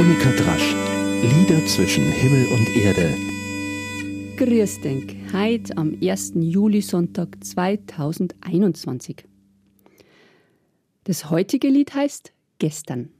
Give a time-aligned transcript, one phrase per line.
[0.00, 0.74] Monika Drasch.
[1.20, 3.14] Lieder zwischen Himmel und Erde.
[4.38, 6.32] Grüß denk, heute am 1.
[6.36, 9.26] Juli-Sonntag 2021.
[11.04, 13.10] Das heutige Lied heißt Gestern.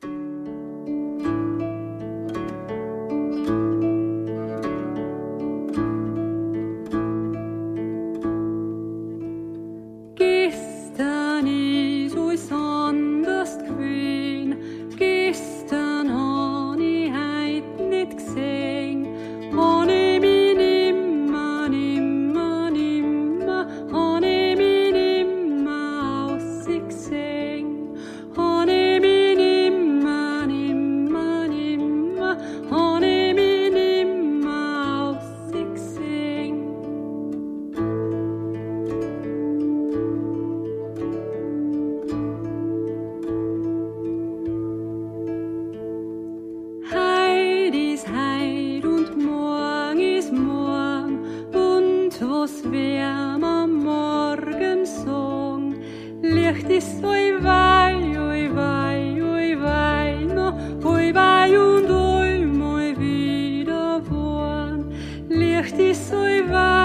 [55.04, 55.74] song.
[56.22, 60.52] Licht ist oi wei, oi wei, oi wei, no,
[60.84, 64.92] oi wei und oi moi wieder worn.
[65.28, 66.79] Licht ist oi wei.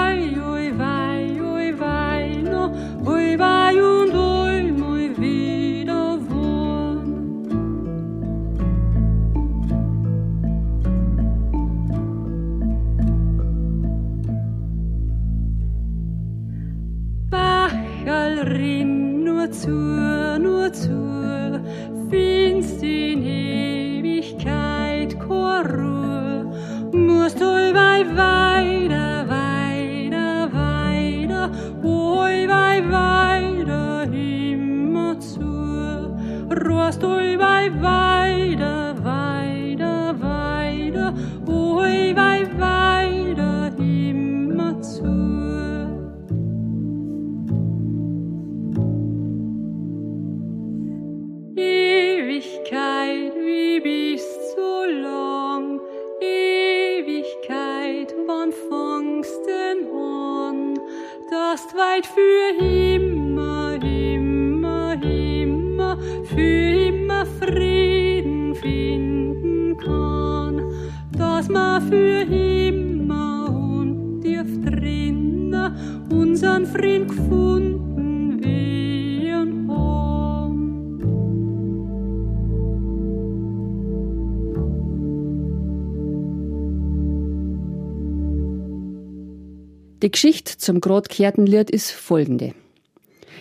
[20.38, 21.60] nur zu,
[22.10, 26.46] findest in Ewigkeit keine
[26.92, 31.50] Musst du bei weiter, weiter, weiter,
[31.82, 36.16] wo bei weiter immer zu,
[36.50, 38.05] ruhst du weiter.
[61.96, 70.62] Ewigkeit für immer, immer, immer, für immer Frieden finden kann,
[71.12, 77.75] dass man für immer und tief drinnen unseren Frieden gefunden
[90.02, 92.52] Die Geschichte zum grad Lied ist folgende.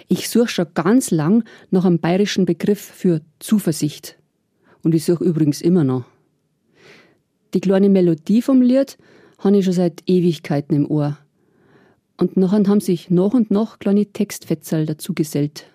[0.07, 4.17] Ich suche schon ganz lang nach einem bayerischen Begriff für Zuversicht.
[4.81, 6.05] Und ich suche übrigens immer noch.
[7.53, 8.97] Die kleine Melodie vom Lied
[9.39, 11.17] habe ich schon seit Ewigkeiten im Ohr.
[12.15, 15.65] Und nachher haben sich nach und nach kleine Textfetzel dazu gesellt.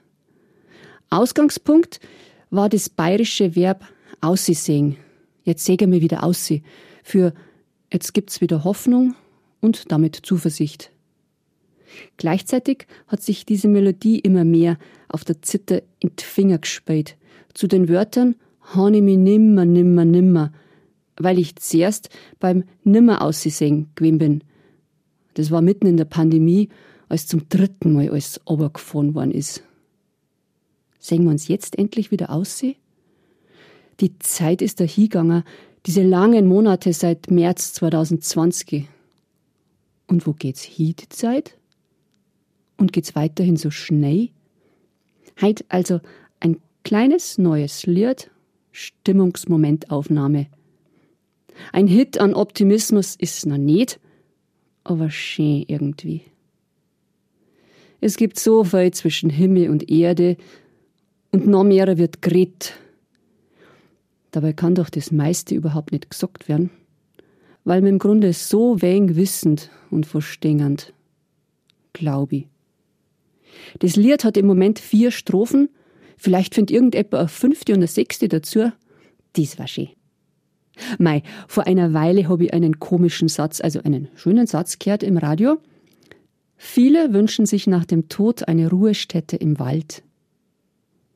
[1.11, 2.01] Ausgangspunkt
[2.49, 3.85] war das bayerische Verb
[4.23, 4.97] aussehen.
[5.45, 6.65] Jetzt säge wir wieder aussehen.
[7.03, 7.35] Für
[7.93, 9.15] jetzt gibt's wieder Hoffnung
[9.61, 10.91] und damit Zuversicht.
[12.17, 14.79] Gleichzeitig hat sich diese Melodie immer mehr
[15.09, 17.17] auf der Zither in die Finger gespielt.
[17.55, 18.37] Zu den Wörtern
[18.75, 20.53] Hani mi nimmer, nimmer, nimmer,
[21.17, 24.45] weil ich zuerst beim Nimmer aussehen gewesen bin.
[25.35, 26.69] Das war mitten in der Pandemie,
[27.09, 29.65] als zum dritten Mal alles runtergefahren worden ist.
[31.01, 32.77] Sehen wir uns jetzt endlich wieder aussehen?
[34.01, 35.43] Die Zeit ist dahingegangen,
[35.87, 38.89] diese langen Monate seit März 2020.
[40.11, 41.57] Und wo geht's hin, die Zeit?
[42.77, 44.31] Und geht's weiterhin so schnell?
[45.41, 46.01] Heit also
[46.41, 48.29] ein kleines neues Lied,
[48.73, 50.49] Stimmungsmomentaufnahme.
[51.73, 54.01] Ein Hit an Optimismus ist noch nicht,
[54.83, 56.23] aber schön irgendwie.
[58.01, 60.37] Es gibt so viel zwischen Himmel und Erde
[61.31, 62.73] und noch mehr wird geredet.
[64.33, 66.71] Dabei kann doch das meiste überhaupt nicht gesagt werden
[67.65, 70.93] weil mir im Grunde so wenig wissend und verstehend,
[71.93, 72.47] glaube ich.
[73.79, 75.69] Das Lied hat im Moment vier Strophen,
[76.17, 78.73] vielleicht findet irgendjemand eine fünfte und eine sechste dazu.
[79.37, 79.89] Dies war schön.
[80.99, 85.19] Mei, vor einer Weile habe ich einen komischen Satz, also einen schönen Satz gehört im
[85.19, 85.59] Radio.
[86.57, 90.03] Viele wünschen sich nach dem Tod eine Ruhestätte im Wald.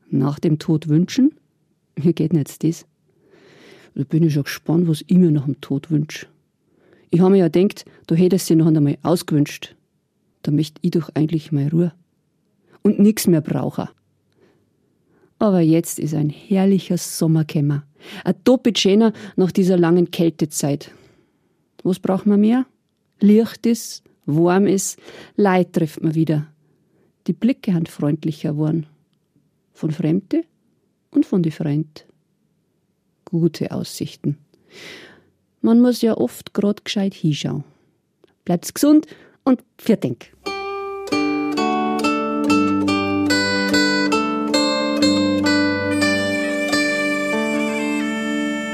[0.09, 1.33] Nach dem Tod wünschen?
[1.95, 2.85] Wie geht jetzt das?
[3.95, 6.27] Da bin ich schon gespannt, was ich mir nach dem Tod wünsche.
[7.15, 9.73] Ich habe mir ja gedacht, du hättest sie noch einmal ausgewünscht.
[10.41, 11.93] Da möchte ich doch eigentlich mal Ruhe.
[12.81, 13.87] Und nix mehr brauchen.
[15.39, 17.83] Aber jetzt ist ein herrlicher Sommer gekommen.
[18.25, 20.91] Ein doppelt schöner nach dieser langen Kältezeit.
[21.83, 22.65] Was braucht man mehr?
[23.21, 24.99] Licht ist, warm ist,
[25.37, 26.47] Leid trifft man wieder.
[27.27, 28.87] Die Blicke haben freundlicher geworden.
[29.71, 30.43] Von Fremde
[31.11, 32.05] und von die Freund.
[33.23, 34.37] Gute Aussichten.
[35.65, 37.63] Man muss ja oft grad gescheit hinschauen.
[38.43, 39.07] Bleibt's gesund
[39.43, 40.31] und für Denk.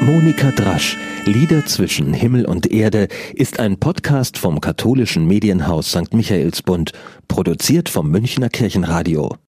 [0.01, 6.13] Monika Drasch, Lieder zwischen Himmel und Erde, ist ein Podcast vom katholischen Medienhaus St.
[6.13, 6.91] Michaelsbund,
[7.29, 9.37] produziert vom Münchner Kirchenradio.